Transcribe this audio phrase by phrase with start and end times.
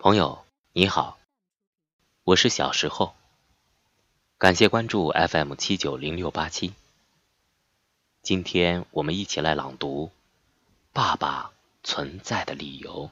[0.00, 0.44] 朋友
[0.74, 1.18] 你好，
[2.22, 3.16] 我是小时候，
[4.38, 6.72] 感谢关注 FM 七九零六八七。
[8.22, 10.06] 今天我们一起来朗读
[10.92, 11.50] 《爸爸
[11.82, 13.06] 存在的理由》。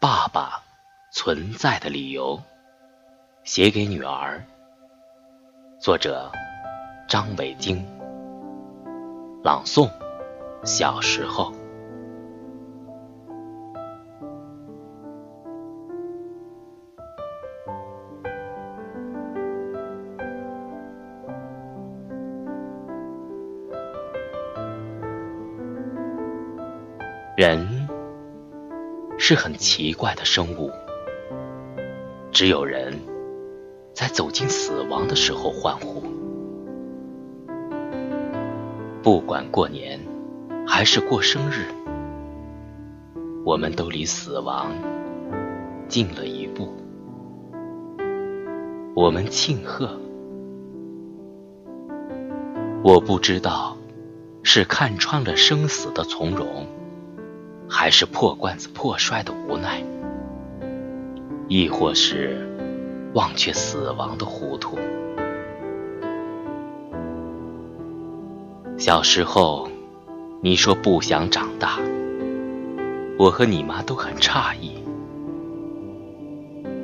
[0.00, 0.64] 爸爸
[1.12, 2.42] 存在的理由，
[3.44, 4.42] 写给女儿。
[5.78, 6.32] 作者。
[7.14, 7.80] 张伟京。
[9.44, 9.88] 朗诵：
[10.64, 11.52] 小时候，
[27.36, 27.86] 人
[29.18, 30.68] 是很奇怪的生物，
[32.32, 32.92] 只有人
[33.92, 36.13] 在走进死亡的时候欢呼。
[39.04, 40.00] 不管过年
[40.66, 41.66] 还是过生日，
[43.44, 44.70] 我们都离死亡
[45.88, 46.74] 近了一步。
[48.94, 50.00] 我们庆贺。
[52.82, 53.76] 我不知道
[54.42, 56.66] 是看穿了生死的从容，
[57.68, 59.84] 还是破罐子破摔的无奈，
[61.46, 62.38] 亦或是
[63.12, 64.78] 忘却死亡的糊涂。
[68.84, 69.66] 小时候，
[70.42, 71.78] 你说不想长大，
[73.18, 74.74] 我和你妈都很诧异。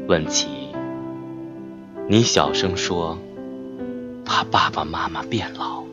[0.09, 0.49] 问起，
[2.09, 3.19] 你小声说，
[4.25, 5.85] 怕爸爸妈妈变老。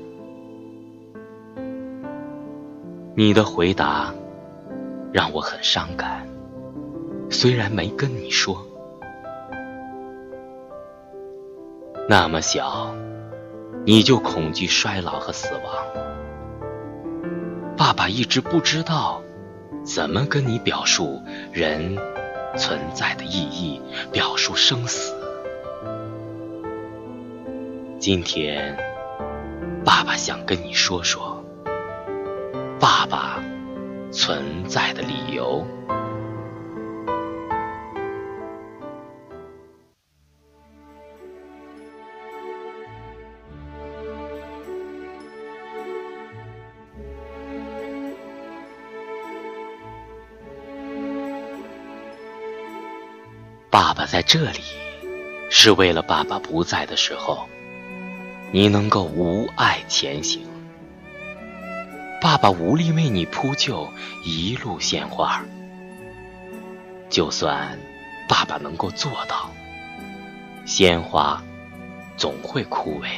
[3.14, 4.14] 你的回答
[5.12, 6.26] 让我很伤感，
[7.30, 8.66] 虽然没跟你说。
[12.08, 12.96] 那么小。
[13.90, 15.64] 你就恐惧衰老和死亡。
[17.78, 19.24] 爸爸一直不知道
[19.86, 21.22] 怎么跟你表述
[21.54, 21.96] 人
[22.58, 23.82] 存在的意义，
[24.12, 25.16] 表述生死。
[27.98, 28.78] 今天，
[29.86, 31.42] 爸爸想跟你说说
[32.82, 33.42] 爸爸
[34.12, 35.66] 存在的理由。
[53.78, 54.62] 爸爸在这里，
[55.52, 57.48] 是为了爸爸不在的时候，
[58.52, 60.42] 你能够无碍前行。
[62.20, 63.88] 爸爸无力为你铺就
[64.26, 65.46] 一路鲜花，
[67.08, 67.78] 就算
[68.28, 69.52] 爸爸能够做到，
[70.66, 71.40] 鲜花
[72.18, 73.10] 总会枯萎，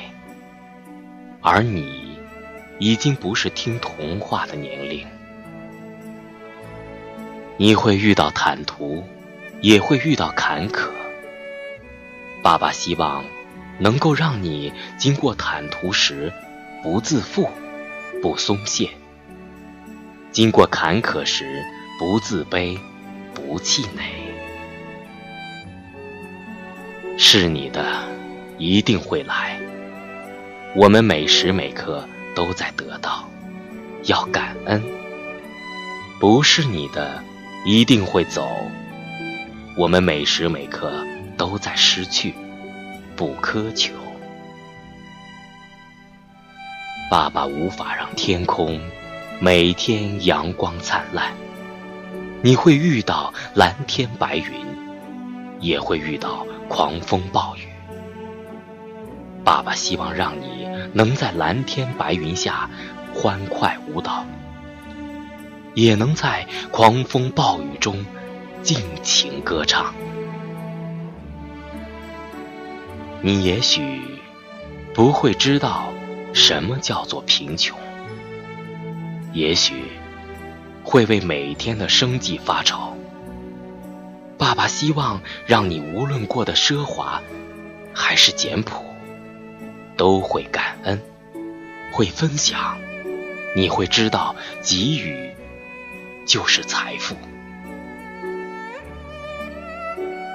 [1.39, 2.19] 而你
[2.79, 5.07] 已经不是听童话的年龄，
[7.55, 9.01] 你会遇到坦途。
[9.61, 10.89] 也会遇到坎坷。
[12.41, 13.23] 爸爸希望
[13.79, 16.31] 能够让你经过坦途时
[16.81, 17.49] 不自负、
[18.21, 18.87] 不松懈；
[20.31, 21.63] 经过坎坷时
[21.99, 22.77] 不自卑、
[23.33, 24.03] 不气馁。
[27.17, 27.85] 是你的，
[28.57, 29.59] 一定会来。
[30.75, 33.29] 我们每时每刻都在得到，
[34.05, 34.81] 要感恩。
[36.19, 37.21] 不是你的，
[37.65, 38.47] 一定会走。
[39.79, 40.91] 我们每时每刻
[41.37, 42.35] 都在失去，
[43.15, 43.93] 不苛求。
[47.09, 48.77] 爸爸无法让天空
[49.39, 51.31] 每天阳光灿烂，
[52.41, 54.51] 你会遇到蓝天白云，
[55.61, 57.61] 也会遇到狂风暴雨。
[59.45, 62.69] 爸爸希望让你能在蓝天白云下
[63.13, 64.25] 欢快舞蹈，
[65.73, 68.05] 也能在狂风暴雨中。
[68.61, 69.93] 尽情歌唱。
[73.21, 74.01] 你也许
[74.93, 75.93] 不会知道
[76.33, 77.77] 什么叫做贫穷，
[79.33, 79.83] 也许
[80.83, 82.95] 会为每天的生计发愁。
[84.37, 87.21] 爸爸希望让你无论过得奢华
[87.93, 88.85] 还是简朴，
[89.97, 91.01] 都会感恩，
[91.91, 92.77] 会分享。
[93.55, 95.31] 你会知道，给予
[96.25, 97.15] 就是财富。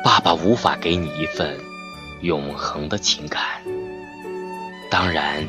[0.05, 1.59] 爸爸无法给你一份
[2.21, 3.43] 永恒的情感，
[4.91, 5.49] 当然，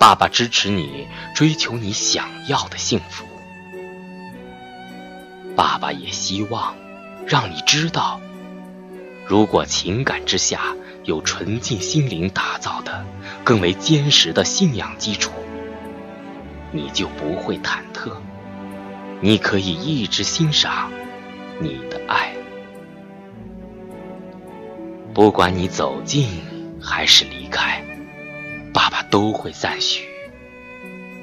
[0.00, 3.24] 爸爸支持你追求你想要的幸福。
[5.54, 6.74] 爸爸也希望
[7.24, 8.20] 让你知道，
[9.24, 10.74] 如果情感之下
[11.04, 13.04] 有纯净心灵打造的
[13.44, 15.30] 更为坚实的信仰基础，
[16.72, 18.10] 你就不会忐忑。
[19.20, 20.90] 你可以一直欣赏
[21.60, 22.32] 你的爱，
[25.18, 26.28] 不管你走近
[26.80, 27.82] 还是离开，
[28.72, 30.06] 爸爸都会赞许。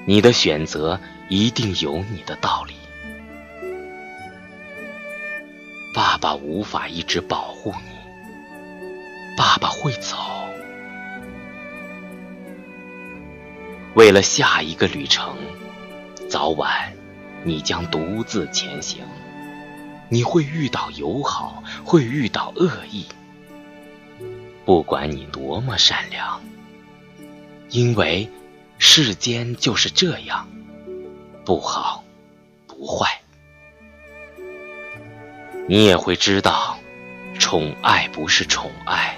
[0.06, 1.00] 你的选择
[1.30, 2.74] 一定有你的道理。
[5.94, 10.18] 爸爸无法一直保护你，爸爸会走。
[13.94, 15.38] 为了下一个旅程，
[16.28, 16.92] 早晚
[17.46, 19.06] 你将独自前行。
[20.10, 23.06] 你会遇到友好，会遇到恶意。
[24.66, 26.42] 不管你多么善良，
[27.70, 28.28] 因为
[28.80, 30.48] 世间就是这样，
[31.46, 32.04] 不好，
[32.66, 33.22] 不坏。
[35.68, 36.78] 你也会知道，
[37.38, 39.16] 宠爱不是宠爱，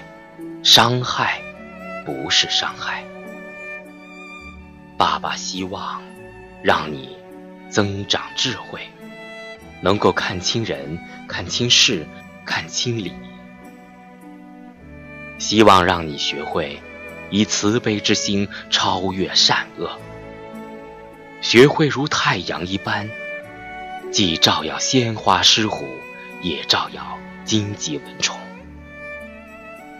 [0.62, 1.40] 伤害
[2.04, 3.02] 不是伤害。
[4.98, 6.02] 爸爸希望
[6.62, 7.16] 让你
[7.70, 8.86] 增长智慧，
[9.80, 12.06] 能够看清人、看清事、
[12.44, 13.14] 看清理。
[15.38, 16.80] 希望让你学会
[17.30, 19.98] 以慈悲之心超越善恶，
[21.40, 23.08] 学会如太阳一般，
[24.10, 25.86] 既照耀鲜花狮虎。
[26.40, 28.38] 也照耀荆棘蚊虫，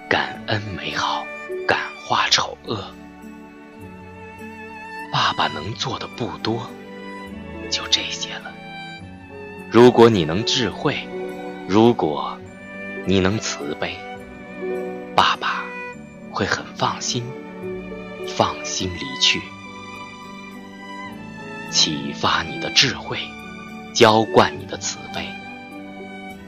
[0.08, 1.26] 感恩美好，
[1.67, 2.94] 感化丑恶。
[5.12, 6.70] 爸爸能做的不多，
[7.73, 8.55] 就这些了。
[9.69, 11.08] 如果你能智慧，
[11.67, 12.38] 如果
[13.05, 13.96] 你能慈悲，
[15.19, 15.65] 爸爸
[16.31, 17.25] 会很放心，
[18.29, 19.43] 放心离去，
[21.73, 23.19] 启发你的智慧，
[23.93, 25.26] 浇灌你的慈悲。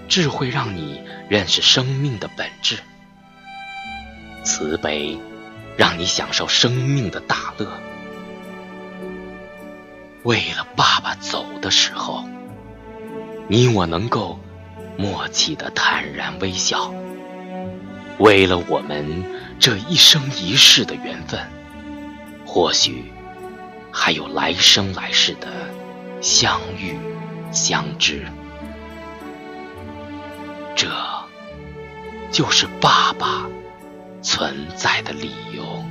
[0.09, 2.79] 智慧让你认识生命的本质，
[4.45, 5.19] 慈悲
[5.77, 7.67] 让你享受生命的大乐。
[10.23, 12.25] 为了爸爸走的时候，
[13.49, 14.39] 你我能够
[14.97, 16.95] 默契的坦然微笑。
[18.21, 19.25] 为了我们
[19.59, 21.41] 这一生一世的缘分，
[22.45, 23.11] 或许
[23.91, 25.49] 还有来生来世的
[26.21, 26.99] 相遇
[27.51, 28.27] 相知。
[30.77, 30.87] 这
[32.31, 33.49] 就是爸爸
[34.21, 35.83] 存在的理由。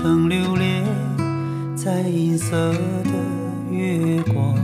[0.00, 0.84] 曾留恋
[1.74, 2.56] 在银色
[3.02, 3.10] 的
[3.68, 4.54] 月光，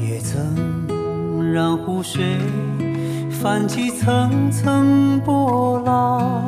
[0.00, 2.22] 也曾让湖水
[3.28, 6.46] 泛起层层波浪。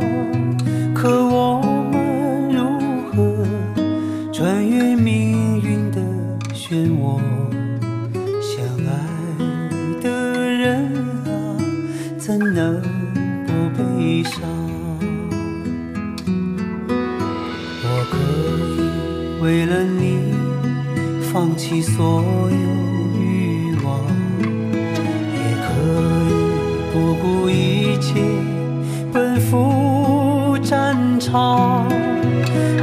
[0.94, 2.62] 可我们如
[3.10, 3.44] 何
[4.32, 6.00] 穿越命运的
[6.54, 7.18] 漩涡？
[21.38, 22.56] 放弃所有
[23.16, 24.00] 欲望，
[24.74, 25.68] 也可
[26.26, 26.32] 以
[26.92, 28.20] 不顾一切
[29.12, 31.88] 奔赴战场。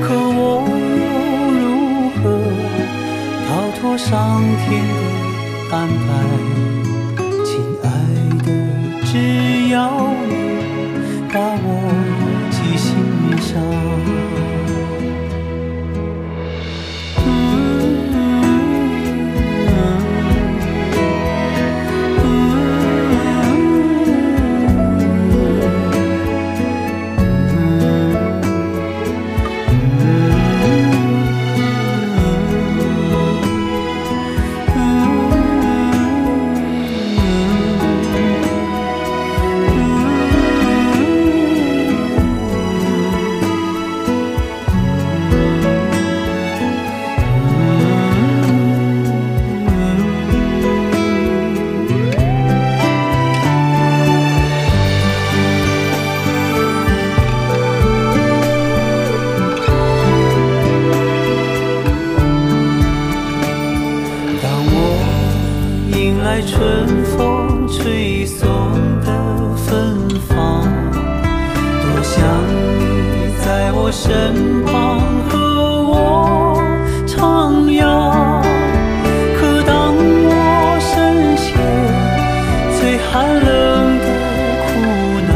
[0.01, 1.05] 可我又
[1.59, 1.65] 如
[2.15, 2.24] 何
[3.45, 4.88] 逃脱上天
[5.69, 6.54] 的安排？
[66.05, 68.47] 迎来春风吹送
[69.01, 70.62] 的芬芳
[71.81, 72.21] 多想
[72.77, 75.33] 你在我身旁和
[75.81, 76.62] 我
[77.07, 77.17] 徜
[77.71, 77.81] 徉
[79.35, 81.47] 可当我身陷
[82.77, 84.05] 最寒冷的
[84.62, 84.65] 苦
[85.27, 85.33] 难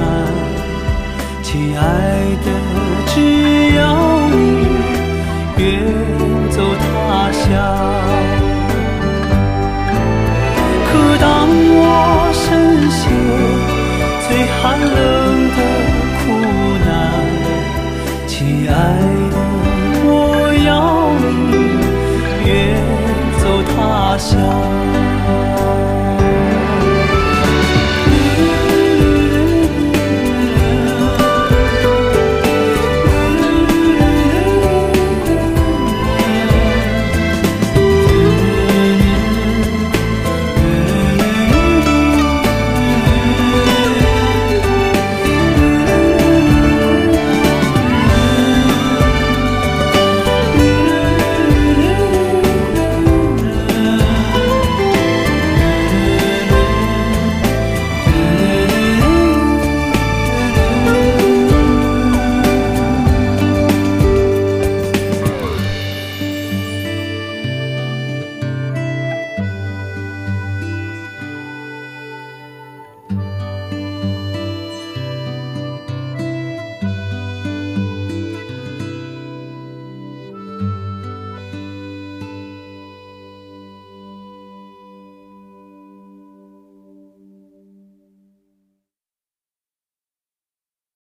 [1.41, 2.08] 亲爱
[24.09, 25.08] 花香。